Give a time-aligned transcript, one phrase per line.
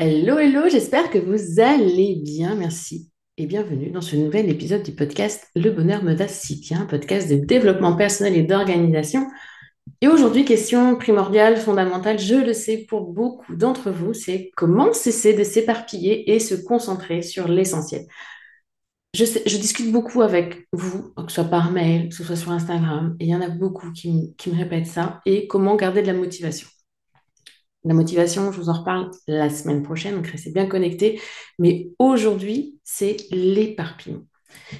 [0.00, 4.92] Hello, hello, j'espère que vous allez bien, merci et bienvenue dans ce nouvel épisode du
[4.92, 9.26] podcast Le bonheur me si bien, un podcast de développement personnel et d'organisation.
[10.00, 15.34] Et aujourd'hui, question primordiale, fondamentale, je le sais pour beaucoup d'entre vous, c'est comment cesser
[15.34, 18.06] de s'éparpiller et se concentrer sur l'essentiel.
[19.14, 23.16] Je, discute beaucoup avec vous, que ce soit par mail, que ce soit sur Instagram,
[23.18, 26.14] et il y en a beaucoup qui me répètent ça, et comment garder de la
[26.14, 26.68] motivation.
[27.84, 31.20] La motivation, je vous en reparle la semaine prochaine, donc restez bien connectés.
[31.58, 34.22] Mais aujourd'hui, c'est l'éparpillement.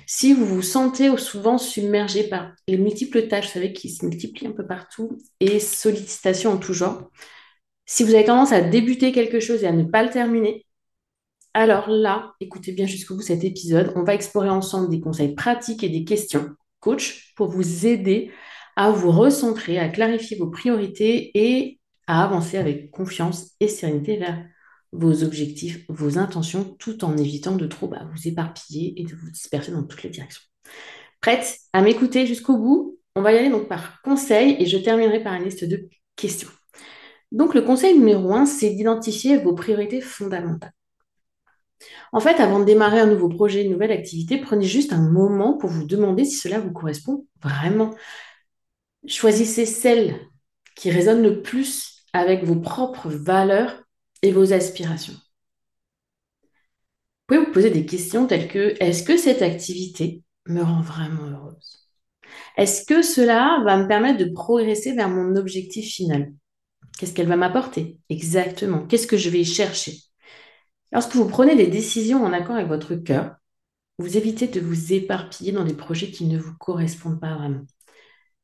[0.07, 4.49] Si vous vous sentez souvent submergé par les multiples tâches, vous savez, qui se multiplient
[4.49, 7.11] un peu partout, et sollicitations en tout genre,
[7.87, 10.67] si vous avez tendance à débuter quelque chose et à ne pas le terminer,
[11.55, 13.93] alors là, écoutez bien jusqu'au bout cet épisode.
[13.97, 18.31] On va explorer ensemble des conseils pratiques et des questions coach pour vous aider
[18.77, 21.78] à vous recentrer, à clarifier vos priorités et
[22.09, 24.45] à avancer avec confiance et sérénité vers
[24.93, 29.31] vos objectifs, vos intentions, tout en évitant de trop bah, vous éparpiller et de vous
[29.31, 30.43] disperser dans toutes les directions.
[31.21, 32.99] Prête à m'écouter jusqu'au bout?
[33.15, 36.49] On va y aller donc par conseil et je terminerai par une liste de questions.
[37.31, 40.73] Donc le conseil numéro un, c'est d'identifier vos priorités fondamentales.
[42.13, 45.59] En fait, avant de démarrer un nouveau projet, une nouvelle activité, prenez juste un moment
[45.59, 47.95] pour vous demander si cela vous correspond vraiment.
[49.07, 50.19] Choisissez celles
[50.75, 53.83] qui résonnent le plus avec vos propres valeurs
[54.23, 55.15] et vos aspirations.
[57.29, 61.25] Vous pouvez vous poser des questions telles que est-ce que cette activité me rend vraiment
[61.25, 61.89] heureuse?
[62.57, 66.33] Est-ce que cela va me permettre de progresser vers mon objectif final?
[66.99, 67.99] Qu'est-ce qu'elle va m'apporter?
[68.09, 68.87] Exactement.
[68.87, 69.99] Qu'est-ce que je vais chercher?
[70.91, 73.37] Lorsque vous prenez des décisions en accord avec votre cœur,
[73.99, 77.65] vous évitez de vous éparpiller dans des projets qui ne vous correspondent pas vraiment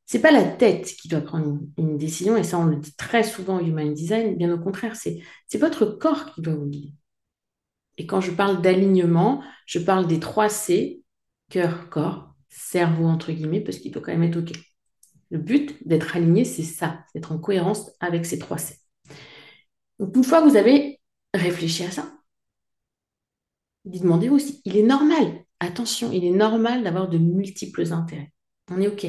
[0.07, 3.23] c'est pas la tête qui doit prendre une, décision, et ça on le dit très
[3.23, 5.23] souvent au Human Design, bien au contraire, c'est
[5.55, 6.95] votre corps qui doit vous guider.
[7.97, 11.03] Et quand je parle d'alignement, je parle des trois C,
[11.49, 14.53] cœur, corps, cerveau, entre guillemets, parce qu'il doit quand même être OK.
[15.31, 18.77] Le but d'être aligné, c'est ça, d'être en cohérence avec ces trois C.
[19.99, 21.01] Donc une fois que vous avez
[21.33, 22.13] réfléchi à ça,
[23.85, 28.33] demandez-vous aussi, il est normal, attention, il est normal d'avoir de multiples intérêts.
[28.71, 29.07] On est OK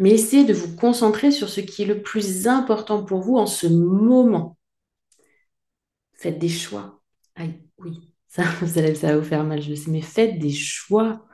[0.00, 3.44] mais essayez de vous concentrer sur ce qui est le plus important pour vous en
[3.44, 4.56] ce moment.
[6.14, 7.02] Faites des choix.
[7.36, 11.26] Aïe, oui, ça, ça va vous faire mal, je sais, mais faites des choix.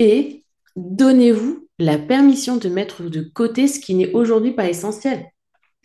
[0.00, 0.44] Et
[0.74, 5.26] donnez-vous la permission de mettre de côté ce qui n'est aujourd'hui pas essentiel.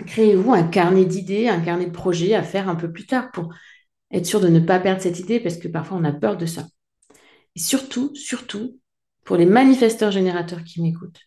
[0.08, 3.54] Créez-vous un carnet d'idées, un carnet de projets à faire un peu plus tard pour
[4.12, 6.48] être sûr de ne pas perdre cette idée parce que parfois on a peur de
[6.48, 6.66] ça.
[7.56, 8.80] Et surtout, surtout,
[9.24, 11.22] pour les manifesteurs générateurs qui m'écoutent,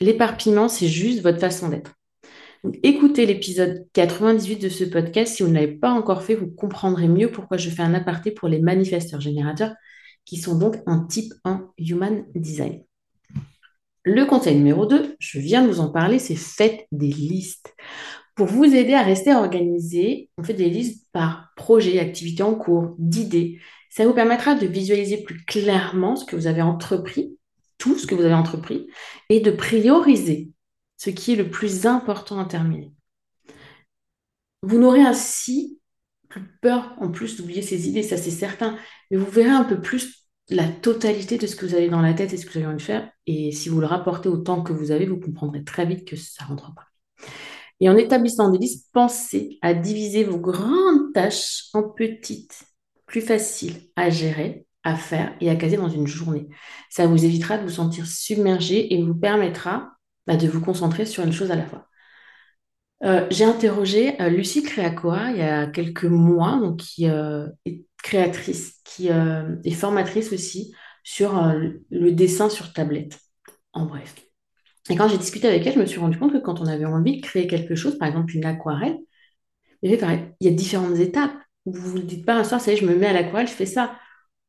[0.00, 1.94] l'éparpillement, c'est juste votre façon d'être.
[2.82, 5.36] écoutez l'épisode 98 de ce podcast.
[5.36, 8.30] Si vous ne l'avez pas encore fait, vous comprendrez mieux pourquoi je fais un aparté
[8.30, 9.74] pour les manifesteurs générateurs,
[10.24, 12.82] qui sont donc un type 1 Human Design.
[14.04, 17.74] Le conseil numéro 2, je viens de vous en parler, c'est faites des listes.
[18.34, 22.94] Pour vous aider à rester organisé, on fait des listes par projet, activité en cours,
[22.98, 23.58] d'idées.
[23.90, 27.37] Ça vous permettra de visualiser plus clairement ce que vous avez entrepris,
[27.78, 28.88] tout ce que vous avez entrepris,
[29.28, 30.50] et de prioriser
[30.96, 32.92] ce qui est le plus important à terminer.
[34.62, 35.80] Vous n'aurez ainsi
[36.28, 38.76] plus peur en plus d'oublier ces idées, ça c'est certain,
[39.10, 42.14] mais vous verrez un peu plus la totalité de ce que vous avez dans la
[42.14, 43.10] tête et ce que vous avez envie de faire.
[43.26, 46.16] Et si vous le rapportez au temps que vous avez, vous comprendrez très vite que
[46.16, 46.86] ça rentre pas.
[47.80, 52.64] Et en établissant des listes, pensez à diviser vos grandes tâches en petites,
[53.06, 56.48] plus faciles à gérer, à faire et à caser dans une journée.
[56.90, 59.92] Ça vous évitera de vous sentir submergé et vous permettra
[60.26, 61.86] bah, de vous concentrer sur une chose à la fois.
[63.04, 67.84] Euh, j'ai interrogé euh, Lucie Créacoa il y a quelques mois, donc, qui euh, est
[68.02, 71.32] créatrice, qui est formatrice aussi sur
[71.90, 73.18] le dessin sur tablette,
[73.72, 74.14] en bref.
[74.88, 76.84] Et quand j'ai discuté avec elle, je me suis rendu compte que quand on avait
[76.84, 78.98] envie de créer quelque chose, par exemple une aquarelle,
[79.82, 81.34] il y a différentes étapes.
[81.66, 83.48] Vous ne vous dites pas un soir, ça y est, je me mets à l'aquarelle,
[83.48, 83.98] je fais ça.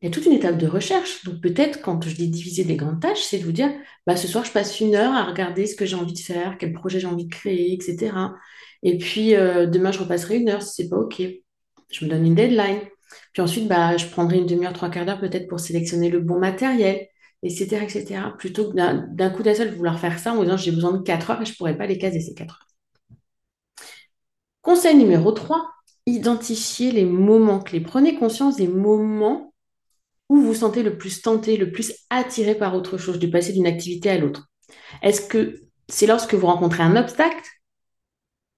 [0.01, 1.23] Il y a toute une étape de recherche.
[1.25, 3.71] Donc peut-être quand je dis diviser les grandes tâches, c'est de vous dire,
[4.07, 6.57] bah, ce soir, je passe une heure à regarder ce que j'ai envie de faire,
[6.57, 8.13] quel projet j'ai envie de créer, etc.
[8.83, 11.21] Et puis euh, demain, je repasserai une heure si c'est pas OK.
[11.91, 12.79] Je me donne une deadline.
[13.33, 16.39] Puis ensuite, bah, je prendrai une demi-heure, trois quarts d'heure peut-être pour sélectionner le bon
[16.39, 17.07] matériel,
[17.43, 17.83] etc.
[17.83, 18.21] etc.
[18.37, 21.31] Plutôt que d'un coup d'un seul vouloir faire ça en disant j'ai besoin de quatre
[21.31, 22.67] heures et je ne pourrais pas les caser ces quatre heures.
[24.61, 25.69] Conseil numéro 3,
[26.05, 27.81] identifiez les moments clés.
[27.81, 29.48] Prenez conscience des moments
[30.29, 33.67] où vous sentez le plus tenté, le plus attiré par autre chose, de passer d'une
[33.67, 34.49] activité à l'autre.
[35.01, 35.55] Est-ce que
[35.87, 37.43] c'est lorsque vous rencontrez un obstacle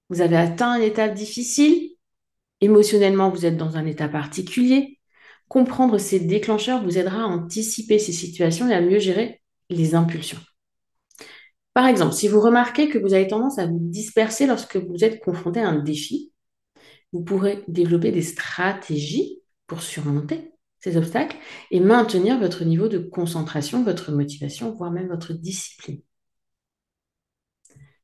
[0.10, 1.92] Vous avez atteint une étape difficile
[2.60, 5.00] Émotionnellement, vous êtes dans un état particulier
[5.48, 10.40] Comprendre ces déclencheurs vous aidera à anticiper ces situations et à mieux gérer les impulsions.
[11.74, 15.22] Par exemple, si vous remarquez que vous avez tendance à vous disperser lorsque vous êtes
[15.22, 16.32] confronté à un défi,
[17.12, 20.51] vous pourrez développer des stratégies pour surmonter
[20.82, 21.38] ces obstacles
[21.70, 26.02] et maintenir votre niveau de concentration, votre motivation, voire même votre discipline.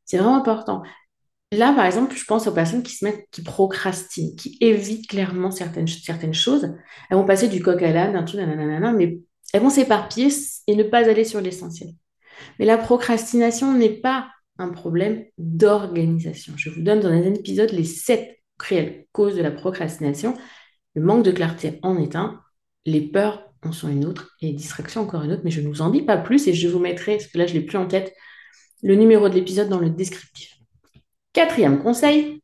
[0.06, 0.84] C'est vraiment important.
[1.52, 5.52] Là, par exemple, je pense aux personnes qui se mettent, qui procrastinent, qui évitent clairement
[5.52, 6.74] certaines, certaines choses.
[7.10, 9.20] Elles vont passer du coq à l'âne, d'un tout, nanana, mais
[9.54, 10.30] elles vont s'éparpiller
[10.68, 11.90] et ne pas aller sur l'essentiel.
[12.60, 14.30] Mais la procrastination n'est pas
[14.60, 16.54] un problème d'organisation.
[16.58, 20.36] Je vous donne dans un épisode les sept réelles causes de la procrastination.
[20.96, 22.42] Le manque de clarté en est un,
[22.88, 25.68] les peurs en sont une autre et les distractions encore une autre, mais je ne
[25.68, 27.66] vous en dis pas plus et je vous mettrai, parce que là je ne l'ai
[27.66, 28.16] plus en tête,
[28.82, 30.58] le numéro de l'épisode dans le descriptif.
[31.34, 32.42] Quatrième conseil,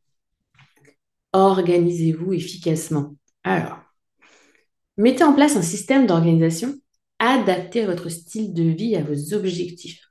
[1.32, 3.16] organisez-vous efficacement.
[3.42, 3.78] Alors,
[4.98, 6.74] mettez en place un système d'organisation
[7.18, 10.02] adapté à votre style de vie à vos objectifs.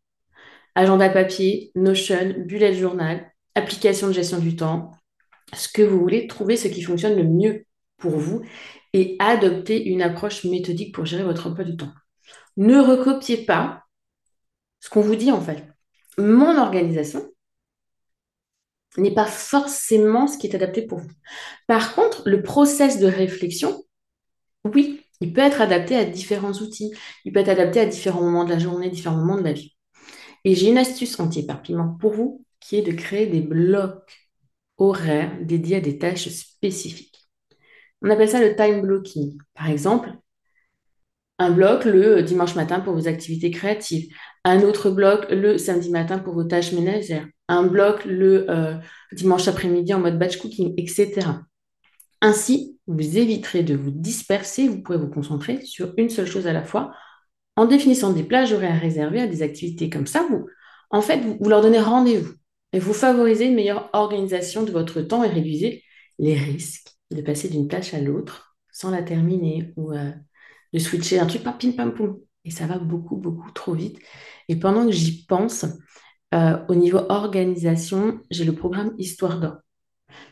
[0.73, 4.89] Agenda papier, Notion, bullet journal, application de gestion du temps,
[5.53, 7.65] ce que vous voulez, trouver ce qui fonctionne le mieux
[7.97, 8.41] pour vous
[8.93, 11.91] et adopter une approche méthodique pour gérer votre emploi du temps.
[12.57, 13.83] Ne recopiez pas
[14.79, 15.63] ce qu'on vous dit en fait.
[16.17, 17.27] Mon organisation
[18.97, 21.09] n'est pas forcément ce qui est adapté pour vous.
[21.67, 23.83] Par contre, le process de réflexion,
[24.65, 26.91] oui, il peut être adapté à différents outils,
[27.25, 29.75] il peut être adapté à différents moments de la journée, différents moments de la vie.
[30.43, 34.29] Et j'ai une astuce anti-éparpillement pour vous qui est de créer des blocs
[34.77, 37.22] horaires dédiés à des tâches spécifiques.
[38.03, 39.37] On appelle ça le time blocking.
[39.53, 40.11] Par exemple,
[41.39, 46.19] un bloc le dimanche matin pour vos activités créatives, un autre bloc le samedi matin
[46.19, 48.75] pour vos tâches ménagères, un bloc le euh,
[49.13, 51.27] dimanche après-midi en mode batch cooking, etc.
[52.21, 56.53] Ainsi, vous éviterez de vous disperser, vous pourrez vous concentrer sur une seule chose à
[56.53, 56.93] la fois
[57.55, 60.25] en définissant des plages horaires réservées à des activités comme ça.
[60.29, 60.47] Vous,
[60.89, 62.33] en fait, vous, vous leur donnez rendez-vous
[62.73, 65.83] et vous favorisez une meilleure organisation de votre temps et réduisez
[66.19, 70.11] les risques de passer d'une tâche à l'autre sans la terminer ou euh,
[70.73, 72.19] de switcher un truc, pam, pim, pam, poum.
[72.45, 73.99] Et ça va beaucoup, beaucoup trop vite.
[74.49, 75.65] Et pendant que j'y pense,
[76.33, 79.57] euh, au niveau organisation, j'ai le programme Histoire d'or.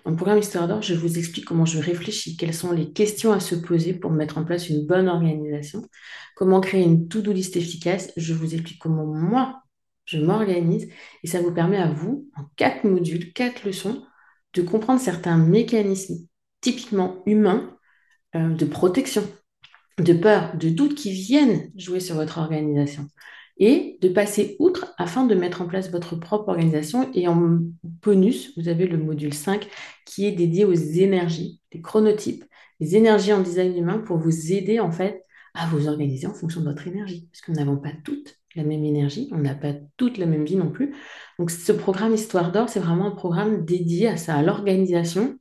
[0.04, 3.32] Dans le programme Histoire d'or, je vous explique comment je réfléchis, quelles sont les questions
[3.32, 5.84] à se poser pour mettre en place une bonne organisation,
[6.36, 8.12] comment créer une to-do list efficace.
[8.18, 9.62] Je vous explique comment moi,
[10.06, 10.90] je m'organise
[11.24, 14.04] et ça vous permet à vous, en quatre modules, quatre leçons,
[14.54, 16.28] de comprendre certains mécanismes
[16.62, 17.76] typiquement humains
[18.36, 19.24] euh, de protection.
[20.00, 23.08] de peur, de doute qui viennent jouer sur votre organisation
[23.58, 27.12] et de passer outre afin de mettre en place votre propre organisation.
[27.14, 29.68] Et en bonus, vous avez le module 5
[30.06, 32.44] qui est dédié aux énergies, les chronotypes,
[32.80, 36.62] les énergies en design humain pour vous aider en fait à vous organiser en fonction
[36.62, 37.28] de votre énergie.
[37.32, 40.44] Parce que nous n'avons pas toutes la même énergie, on n'a pas toute la même
[40.44, 40.96] vie non plus.
[41.40, 45.38] Donc ce programme Histoire d'or, c'est vraiment un programme dédié à ça, à l'organisation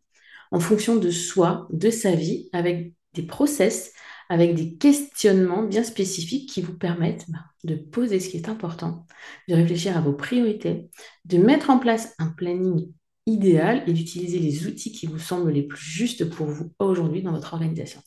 [0.51, 3.93] en fonction de soi, de sa vie, avec des process,
[4.29, 9.07] avec des questionnements bien spécifiques qui vous permettent bah, de poser ce qui est important,
[9.49, 10.89] de réfléchir à vos priorités,
[11.25, 12.93] de mettre en place un planning
[13.27, 17.33] idéal et d'utiliser les outils qui vous semblent les plus justes pour vous aujourd'hui dans
[17.33, 18.01] votre organisation.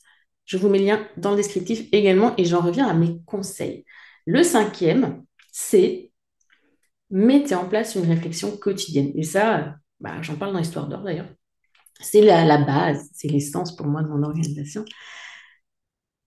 [0.45, 3.85] Je vous mets le lien dans le descriptif également et j'en reviens à mes conseils.
[4.25, 6.12] Le cinquième, c'est
[7.09, 9.12] mettez en place une réflexion quotidienne.
[9.15, 11.27] Et ça, bah, j'en parle dans l'histoire d'or d'ailleurs.
[12.01, 14.85] C'est la, la base, c'est l'essence pour moi de mon organisation.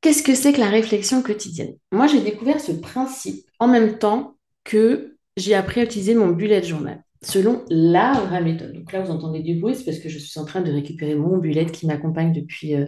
[0.00, 1.75] Qu'est-ce que c'est que la réflexion quotidienne?
[1.92, 6.62] Moi, j'ai découvert ce principe en même temps que j'ai appris à utiliser mon bullet
[6.62, 8.73] journal selon la vraie méthode.
[8.75, 11.14] Donc là, vous entendez du bruit, c'est parce que je suis en train de récupérer
[11.16, 12.87] mon bullet qui m'accompagne depuis euh,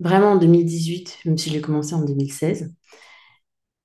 [0.00, 2.74] vraiment en 2018, même si j'ai commencé en 2016.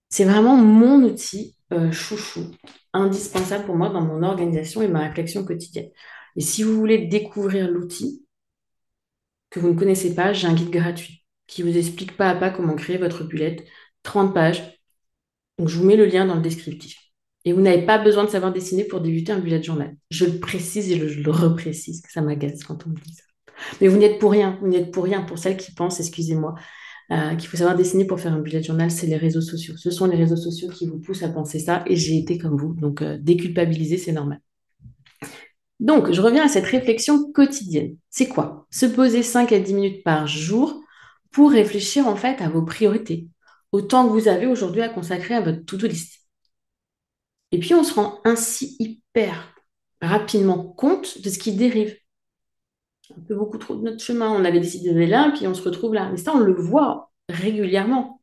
[0.09, 2.51] C'est vraiment mon outil euh, chouchou,
[2.93, 5.89] indispensable pour moi dans mon organisation et ma réflexion quotidienne.
[6.35, 8.22] Et si vous voulez découvrir l'outil
[9.53, 12.50] que vous ne connaissez pas, j'ai un guide gratuit qui vous explique pas à pas
[12.50, 13.57] comment créer votre bullet,
[14.01, 14.79] 30 pages.
[15.60, 16.98] Donc je vous mets le lien dans le descriptif.
[17.45, 19.95] Et vous n'avez pas besoin de savoir dessiner pour débuter un bullet journal.
[20.10, 23.24] Je le précise et je le reprécise, que ça m'agace quand on me dit ça.
[23.79, 25.22] Mais vous n'êtes pour rien, vous n'êtes pour rien.
[25.22, 26.55] Pour celles qui pensent, excusez-moi,
[27.12, 29.77] euh, qu'il faut savoir dessiner pour faire un bullet journal, c'est les réseaux sociaux.
[29.77, 32.57] Ce sont les réseaux sociaux qui vous poussent à penser ça et j'ai été comme
[32.57, 32.74] vous.
[32.74, 34.41] Donc euh, déculpabiliser, c'est normal.
[35.83, 37.97] Donc, je reviens à cette réflexion quotidienne.
[38.09, 38.65] C'est quoi?
[38.71, 40.81] Se poser 5 à 10 minutes par jour
[41.29, 43.27] pour réfléchir en fait à vos priorités,
[43.73, 46.21] au temps que vous avez aujourd'hui à consacrer à votre to-do list.
[47.51, 49.53] Et puis, on se rend ainsi hyper
[50.01, 51.97] rapidement compte de ce qui dérive.
[53.17, 54.29] Un peu beaucoup trop de notre chemin.
[54.31, 56.09] On avait décidé d'aller là, puis on se retrouve là.
[56.09, 58.21] Mais ça, on le voit régulièrement.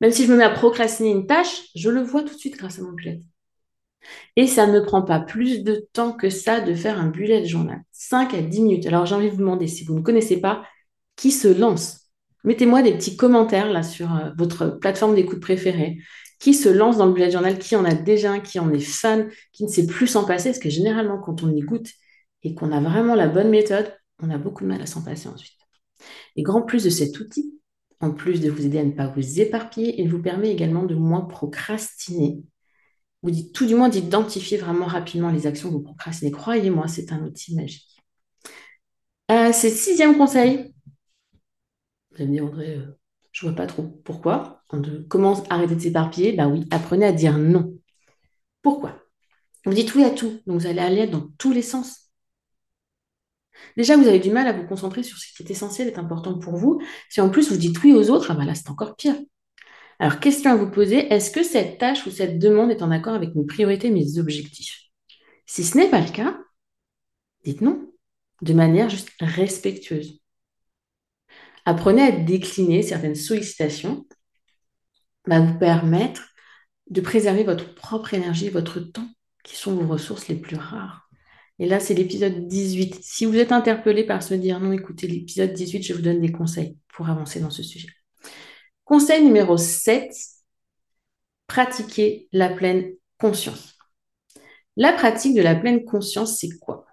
[0.00, 2.56] Même si je me mets à procrastiner une tâche, je le vois tout de suite
[2.56, 3.20] grâce à mon bullet.
[4.36, 7.80] Et ça ne prend pas plus de temps que ça de faire un bullet journal.
[7.92, 8.86] 5 à 10 minutes.
[8.86, 10.64] Alors j'ai envie de vous demander, si vous ne connaissez pas,
[11.16, 12.00] qui se lance?
[12.44, 15.98] Mettez-moi des petits commentaires là sur euh, votre plateforme d'écoute préférée
[16.42, 18.80] qui se lance dans le bullet journal, qui en a déjà un, qui en est
[18.80, 21.86] fan, qui ne sait plus s'en passer, parce que généralement, quand on écoute
[22.42, 25.28] et qu'on a vraiment la bonne méthode, on a beaucoup de mal à s'en passer
[25.28, 25.56] ensuite.
[26.34, 27.54] Et grand plus de cet outil,
[28.00, 30.96] en plus de vous aider à ne pas vous éparpiller, il vous permet également de
[30.96, 32.42] moins procrastiner.
[33.22, 36.32] Vous dites tout du moins d'identifier vraiment rapidement les actions que vous procrastinez.
[36.32, 37.96] Croyez-moi, c'est un outil magique.
[39.30, 40.74] Euh, c'est sixième conseil.
[42.10, 42.98] Vous allez me dire, André, euh,
[43.32, 43.84] je vois pas trop.
[44.04, 47.74] Pourquoi on commence à arrêter de s'éparpiller, bah oui, apprenez à dire non.
[48.62, 48.98] Pourquoi?
[49.64, 52.10] Vous dites oui à tout, donc vous allez aller dans tous les sens.
[53.76, 56.38] Déjà, vous avez du mal à vous concentrer sur ce qui est essentiel et important
[56.38, 56.80] pour vous.
[57.08, 59.14] Si en plus vous dites oui aux autres, ah bah là, c'est encore pire.
[59.98, 63.14] Alors, question à vous poser, est-ce que cette tâche ou cette demande est en accord
[63.14, 64.80] avec mes priorités, mes objectifs?
[65.46, 66.38] Si ce n'est pas le cas,
[67.44, 67.92] dites non,
[68.42, 70.20] de manière juste respectueuse.
[71.64, 74.06] Apprenez à décliner certaines sollicitations
[75.26, 76.32] va vous permettre
[76.90, 79.08] de préserver votre propre énergie, votre temps,
[79.44, 81.08] qui sont vos ressources les plus rares.
[81.58, 82.98] Et là, c'est l'épisode 18.
[83.02, 86.32] Si vous êtes interpellé par ce dire non, écoutez l'épisode 18, je vous donne des
[86.32, 87.88] conseils pour avancer dans ce sujet.
[88.84, 90.12] Conseil numéro 7,
[91.46, 93.76] pratiquer la pleine conscience.
[94.76, 96.86] La pratique de la pleine conscience, c'est quoi?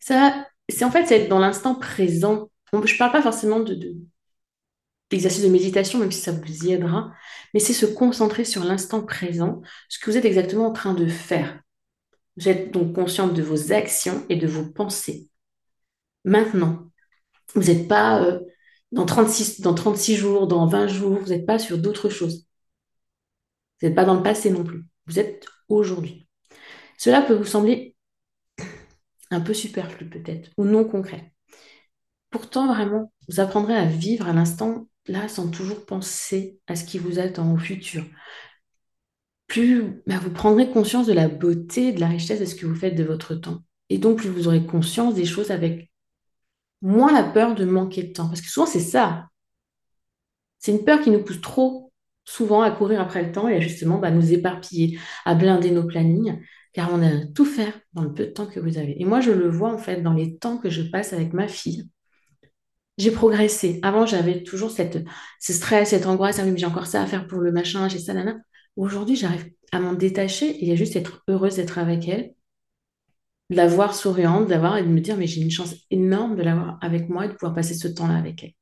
[0.00, 3.96] C'est en fait c'est être dans l'instant présent je ne parle pas forcément de,
[5.10, 7.12] d'exercice de méditation, même si ça vous y aidera,
[7.54, 11.06] mais c'est se concentrer sur l'instant présent, ce que vous êtes exactement en train de
[11.06, 11.60] faire.
[12.36, 15.28] Vous êtes donc consciente de vos actions et de vos pensées.
[16.24, 16.90] Maintenant,
[17.54, 18.40] vous n'êtes pas euh,
[18.92, 22.46] dans, 36, dans 36 jours, dans 20 jours, vous n'êtes pas sur d'autres choses.
[23.80, 24.84] Vous n'êtes pas dans le passé non plus.
[25.06, 26.28] Vous êtes aujourd'hui.
[26.98, 27.94] Cela peut vous sembler
[29.30, 31.32] un peu superflu peut-être, ou non concret.
[32.30, 36.98] Pourtant, vraiment, vous apprendrez à vivre à l'instant là sans toujours penser à ce qui
[36.98, 38.04] vous attend au futur.
[39.46, 42.74] Plus bah, vous prendrez conscience de la beauté, de la richesse de ce que vous
[42.74, 43.62] faites de votre temps.
[43.88, 45.90] Et donc, plus vous aurez conscience des choses avec
[46.82, 48.28] moins la peur de manquer de temps.
[48.28, 49.28] Parce que souvent, c'est ça.
[50.58, 51.92] C'est une peur qui nous pousse trop
[52.24, 56.40] souvent à courir après le temps et justement bah, nous éparpiller, à blinder nos plannings,
[56.72, 59.00] car on a tout faire dans le peu de temps que vous avez.
[59.00, 61.48] Et moi, je le vois en fait dans les temps que je passe avec ma
[61.48, 61.88] fille
[62.98, 63.78] j'ai progressé.
[63.82, 64.98] Avant, j'avais toujours cette,
[65.40, 66.40] ce stress, cette angoisse.
[66.40, 68.36] Ah j'ai encore ça à faire pour le machin, j'ai ça, là,
[68.76, 72.34] Aujourd'hui, j'arrive à m'en détacher et à juste être heureuse d'être avec elle,
[73.50, 76.42] de la voir souriante, d'avoir et de me dire, mais j'ai une chance énorme de
[76.42, 78.52] l'avoir avec moi et de pouvoir passer ce temps-là avec elle.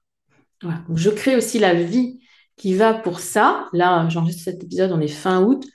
[0.62, 0.85] Voilà.
[0.88, 2.21] Donc, je crée aussi la vie
[2.57, 3.69] qui va pour ça.
[3.73, 5.66] Là, j'enregistre cet épisode, on est fin août.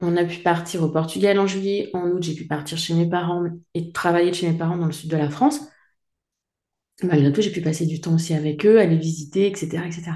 [0.00, 1.90] On a pu partir au Portugal en juillet.
[1.92, 4.92] En août, j'ai pu partir chez mes parents et travailler chez mes parents dans le
[4.92, 5.60] sud de la France.
[7.02, 9.84] Malgré tout, j'ai pu passer du temps aussi avec eux, aller visiter, etc.
[9.86, 10.12] etc.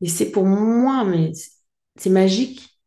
[0.00, 1.32] Et c'est pour moi, mais
[1.96, 2.80] c'est magique.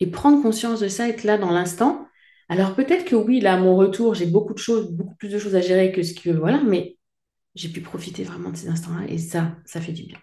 [0.00, 2.07] Et prendre conscience de ça, être là dans l'instant.
[2.48, 5.38] Alors peut-être que oui, là, à mon retour, j'ai beaucoup de choses, beaucoup plus de
[5.38, 6.96] choses à gérer que ce que, voilà, mais
[7.54, 10.18] j'ai pu profiter vraiment de ces instants-là et ça, ça fait du bien.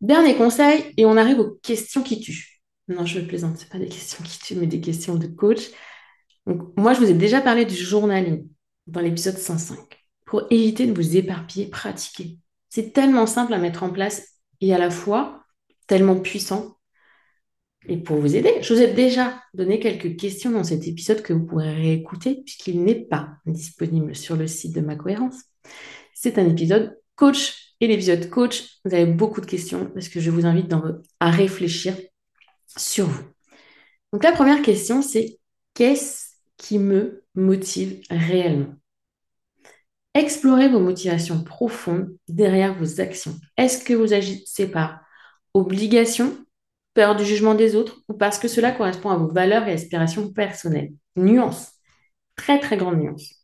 [0.00, 2.60] Dernier conseil, et on arrive aux questions qui tuent.
[2.88, 5.70] Non, je plaisante, ce pas des questions qui tuent, mais des questions de coach.
[6.76, 8.48] Moi, je vous ai déjà parlé du journaling
[8.88, 9.78] dans l'épisode 105
[10.26, 12.38] pour éviter de vous éparpiller, pratiquer.
[12.68, 15.44] C'est tellement simple à mettre en place et à la fois
[15.86, 16.76] tellement puissant.
[17.88, 21.32] Et pour vous aider, je vous ai déjà donné quelques questions dans cet épisode que
[21.32, 25.42] vous pourrez réécouter puisqu'il n'est pas disponible sur le site de ma cohérence.
[26.14, 30.30] C'est un épisode coach et l'épisode coach, vous avez beaucoup de questions parce que je
[30.30, 30.72] vous invite
[31.18, 31.96] à réfléchir
[32.76, 33.24] sur vous.
[34.12, 35.38] Donc la première question, c'est
[35.74, 38.74] qu'est-ce qui me motive réellement?
[40.14, 43.34] Explorez vos motivations profondes derrière vos actions.
[43.56, 45.00] Est-ce que vous agissez par
[45.54, 46.36] obligation,
[46.94, 50.32] peur du jugement des autres ou parce que cela correspond à vos valeurs et aspirations
[50.32, 51.72] personnelles Nuance.
[52.36, 53.34] Très très grande nuance.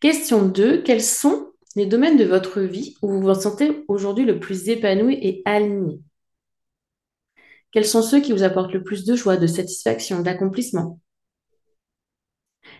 [0.00, 0.82] Question 2.
[0.82, 5.18] Quels sont les domaines de votre vie où vous vous sentez aujourd'hui le plus épanoui
[5.22, 6.00] et aligné?
[7.70, 11.00] Quels sont ceux qui vous apportent le plus de joie, de satisfaction, d'accomplissement?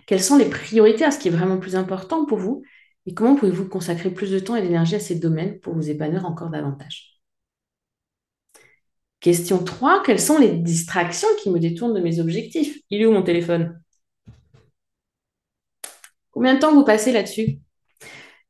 [0.06, 2.62] Quelles sont les priorités à ce qui est vraiment plus important pour vous?
[3.06, 6.24] Et comment pouvez-vous consacrer plus de temps et d'énergie à ces domaines pour vous épanouir
[6.24, 7.11] encore davantage?
[9.22, 10.02] Question 3.
[10.02, 12.80] Quelles sont les distractions qui me détournent de mes objectifs?
[12.90, 13.80] Il est où mon téléphone?
[16.32, 17.60] Combien de temps vous passez là-dessus?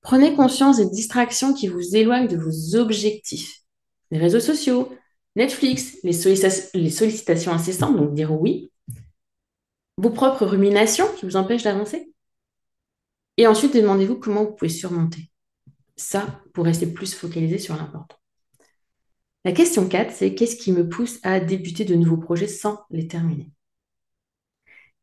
[0.01, 3.61] Prenez conscience des distractions qui vous éloignent de vos objectifs.
[4.11, 4.91] Les réseaux sociaux,
[5.37, 8.73] Netflix, les, sollicitations incessantes, donc dire oui.
[9.99, 12.11] Vos propres ruminations qui vous empêchent d'avancer.
[13.37, 15.31] Et ensuite, demandez-vous comment vous pouvez surmonter.
[15.97, 18.17] Ça, pour rester plus focalisé sur l'important.
[19.45, 23.09] La question 4, c'est qu'est-ce qui me pousse à débuter de nouveaux projets sans les
[23.09, 23.51] terminer?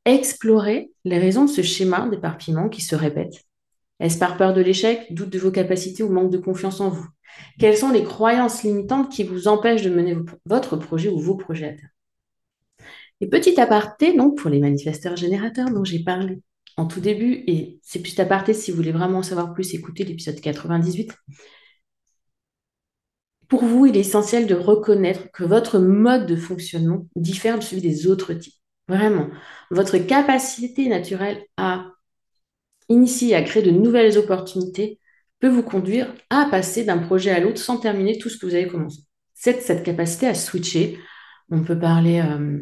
[0.05, 3.43] Explorez les raisons de ce schéma d'éparpillement qui se répète.
[3.99, 7.05] Est-ce par peur de l'échec, doute de vos capacités ou manque de confiance en vous?
[7.59, 11.65] Quelles sont les croyances limitantes qui vous empêchent de mener votre projet ou vos projets
[11.65, 11.89] à terme?
[13.19, 16.41] Et petit aparté, donc, pour les manifesteurs générateurs dont j'ai parlé
[16.77, 20.05] en tout début, et c'est petit aparté si vous voulez vraiment en savoir plus, écoutez
[20.05, 21.11] l'épisode 98.
[23.49, 27.81] Pour vous, il est essentiel de reconnaître que votre mode de fonctionnement diffère de celui
[27.81, 28.53] des autres types.
[28.87, 29.27] Vraiment,
[29.71, 31.91] votre capacité naturelle à
[32.89, 34.99] initier à créer de nouvelles opportunités
[35.39, 38.55] peut vous conduire à passer d'un projet à l'autre sans terminer tout ce que vous
[38.55, 39.01] avez commencé.
[39.33, 40.99] Cette, cette capacité à switcher,
[41.49, 42.19] on peut parler...
[42.19, 42.61] Euh,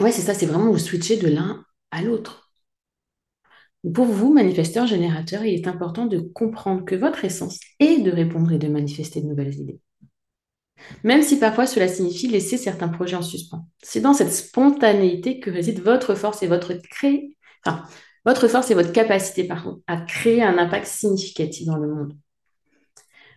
[0.00, 2.47] ouais, c'est ça, c'est vraiment vous switcher de l'un à l'autre.
[3.94, 8.52] Pour vous, manifesteur générateur, il est important de comprendre que votre essence est de répondre
[8.52, 9.80] et de manifester de nouvelles idées.
[11.04, 13.66] Même si parfois cela signifie laisser certains projets en suspens.
[13.82, 17.36] C'est dans cette spontanéité que réside votre force et votre cré...
[18.24, 19.48] votre force et votre capacité,
[19.86, 22.16] à créer un impact significatif dans le monde.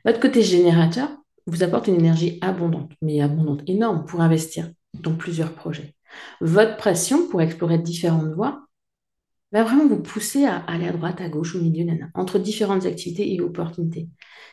[0.05, 1.09] Votre côté générateur
[1.45, 5.95] vous apporte une énergie abondante, mais abondante, énorme, pour investir dans plusieurs projets.
[6.41, 8.67] Votre pression pour explorer différentes voies
[9.51, 13.33] va vraiment vous pousser à aller à droite, à gauche, au milieu, entre différentes activités
[13.33, 14.07] et opportunités.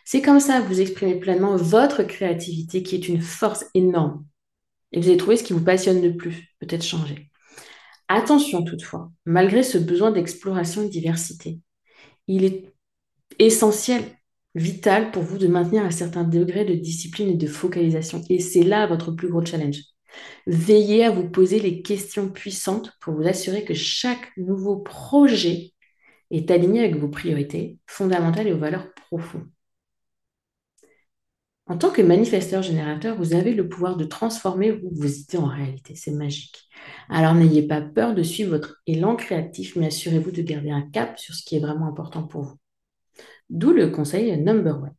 [0.04, 4.24] C'est comme ça que vous exprimez pleinement votre créativité qui est une force énorme.
[4.92, 7.30] Et vous allez trouver ce qui vous passionne le plus, peut-être changer.
[8.08, 11.61] Attention toutefois, malgré ce besoin d'exploration et de diversité,
[12.26, 12.72] il est
[13.38, 14.02] essentiel,
[14.54, 18.22] vital pour vous de maintenir un certain degré de discipline et de focalisation.
[18.30, 19.78] Et c'est là votre plus gros challenge.
[20.47, 25.73] Veillez à vous poser les questions puissantes pour vous assurer que chaque nouveau projet
[26.31, 29.49] est aligné avec vos priorités fondamentales et vos valeurs profondes.
[31.66, 35.94] En tant que manifesteur générateur, vous avez le pouvoir de transformer vos idées en réalité.
[35.94, 36.66] C'est magique.
[37.11, 41.18] Alors n'ayez pas peur de suivre votre élan créatif, mais assurez-vous de garder un cap
[41.18, 42.57] sur ce qui est vraiment important pour vous.
[43.51, 44.94] D'où le conseil number one.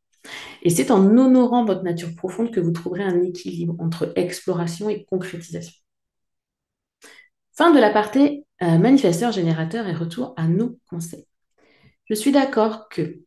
[0.63, 5.05] Et c'est en honorant votre nature profonde que vous trouverez un équilibre entre exploration et
[5.05, 5.73] concrétisation.
[7.55, 11.25] Fin de la partie euh, manifesteur générateur et retour à nos conseils.
[12.05, 13.21] Je suis d'accord que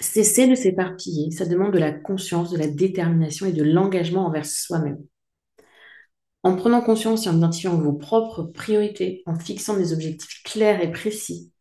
[0.00, 1.30] Cessez de s'éparpiller.
[1.30, 4.98] Ça demande de la conscience, de la détermination et de l'engagement envers soi-même.
[6.42, 10.90] En prenant conscience et en identifiant vos propres priorités, en fixant des objectifs clairs et
[10.90, 11.52] précis,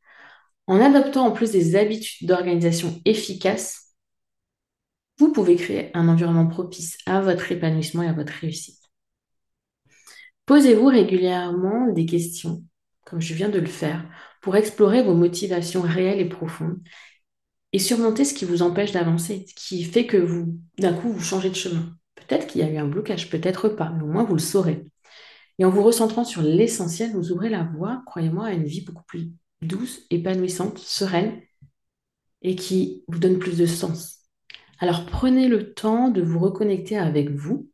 [0.67, 3.88] en adoptant en plus des habitudes d'organisation efficaces,
[5.19, 8.79] vous pouvez créer un environnement propice à votre épanouissement et à votre réussite.
[10.45, 12.63] Posez-vous régulièrement des questions,
[13.05, 14.03] comme je viens de le faire,
[14.41, 16.79] pour explorer vos motivations réelles et profondes
[17.71, 21.21] et surmonter ce qui vous empêche d'avancer, ce qui fait que vous, d'un coup, vous
[21.21, 21.95] changez de chemin.
[22.15, 24.87] Peut-être qu'il y a eu un blocage, peut-être pas, mais au moins vous le saurez.
[25.59, 29.03] Et en vous recentrant sur l'essentiel, vous ouvrez la voie, croyez-moi, à une vie beaucoup
[29.03, 31.41] plus douce, épanouissante, sereine
[32.41, 34.18] et qui vous donne plus de sens.
[34.79, 37.69] Alors prenez le temps de vous reconnecter avec vous,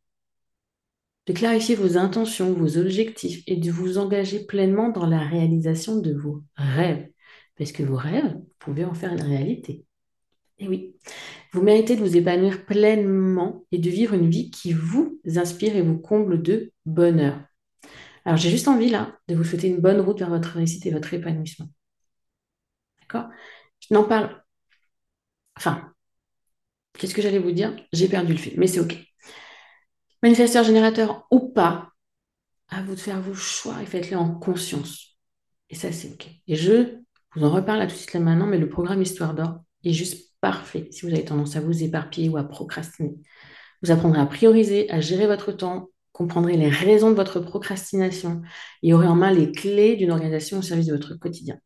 [1.28, 6.14] de clarifier vos intentions, vos objectifs et de vous engager pleinement dans la réalisation de
[6.14, 7.08] vos rêves.
[7.58, 9.86] Parce que vos rêves, vous pouvez en faire une réalité.
[10.58, 10.96] Et oui,
[11.52, 15.82] vous méritez de vous épanouir pleinement et de vivre une vie qui vous inspire et
[15.82, 17.40] vous comble de bonheur.
[18.26, 20.92] Alors j'ai juste envie là de vous souhaiter une bonne route vers votre réussite et
[20.92, 21.70] votre épanouissement.
[23.02, 23.30] D'accord?
[23.80, 24.42] Je n'en parle.
[25.58, 25.95] Enfin,
[26.98, 27.76] qu'est-ce que j'allais vous dire?
[27.94, 28.98] J'ai perdu le fil, mais c'est OK.
[30.24, 31.90] Manifesteur générateur ou pas,
[32.70, 35.18] à vous de faire vos choix et faites-les en conscience.
[35.70, 36.28] Et ça, c'est OK.
[36.48, 36.98] Et je
[37.36, 39.94] vous en reparle là tout de suite là maintenant, mais le programme Histoire d'or est
[39.94, 43.16] juste parfait si vous avez tendance à vous éparpiller ou à procrastiner.
[43.82, 48.42] Vous apprendrez à prioriser, à gérer votre temps, comprendrez les raisons de votre procrastination
[48.82, 51.60] et aurez en main les clés d'une organisation au service de votre quotidien.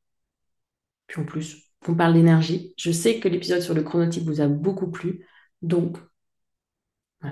[1.08, 2.74] Puis en plus, on parle d'énergie.
[2.78, 5.26] Je sais que l'épisode sur le chronotype vous a beaucoup plu.
[5.62, 5.98] Donc,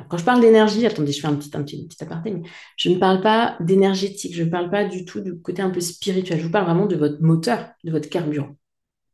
[0.09, 2.41] quand je parle d'énergie, attendez, je fais un petit, aparté, mais
[2.75, 5.79] je ne parle pas d'énergétique, je ne parle pas du tout du côté un peu
[5.79, 6.39] spirituel.
[6.39, 8.55] Je vous parle vraiment de votre moteur, de votre carburant.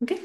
[0.02, 0.16] OK?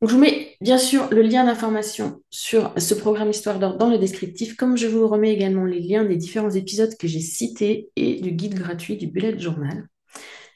[0.00, 3.98] Je vous mets bien sûr le lien d'information sur ce programme Histoire d'or dans le
[3.98, 8.20] descriptif, comme je vous remets également les liens des différents épisodes que j'ai cités et
[8.20, 9.86] du guide gratuit du bullet journal.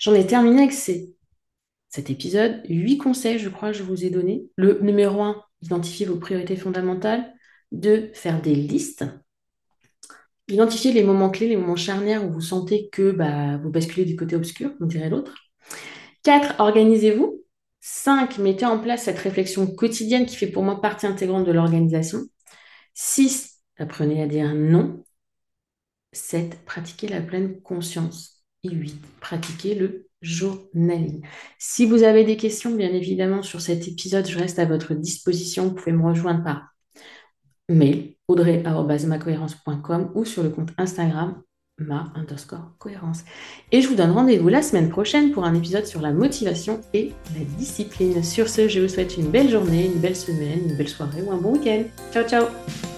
[0.01, 0.73] J'en ai terminé avec
[1.97, 2.61] cet épisode.
[2.69, 4.45] Huit conseils, je crois, que je vous ai donné.
[4.57, 7.35] Le numéro un, identifier vos priorités fondamentales.
[7.73, 9.05] Deux, faire des listes.
[10.49, 14.15] Identifier les moments clés, les moments charnières où vous sentez que bah, vous basculez du
[14.15, 15.35] côté obscur, on dirait l'autre.
[16.23, 17.43] Quatre, organisez-vous.
[17.81, 18.39] 5.
[18.39, 22.21] Mettez en place cette réflexion quotidienne qui fait pour moi partie intégrante de l'organisation.
[22.95, 23.59] 6.
[23.79, 25.03] Apprenez à dire non.
[26.13, 26.59] 7.
[26.67, 28.45] Pratiquez la pleine conscience.
[28.65, 29.01] Et 8.
[29.21, 31.23] Pratiquez le journaling.
[31.59, 35.69] Si vous avez des questions, bien évidemment, sur cet épisode, je reste à votre disposition.
[35.69, 36.75] Vous pouvez me rejoindre par
[37.69, 41.43] mail audrey.macohérence.com ou sur le compte Instagram
[41.79, 43.25] ma underscore cohérence.
[43.71, 47.13] Et je vous donne rendez-vous la semaine prochaine pour un épisode sur la motivation et
[47.35, 48.23] la discipline.
[48.23, 51.33] Sur ce, je vous souhaite une belle journée, une belle semaine, une belle soirée ou
[51.33, 51.83] un bon week-end.
[52.13, 52.96] Ciao, ciao